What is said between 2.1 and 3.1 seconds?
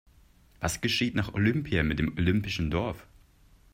olympischen Dorf?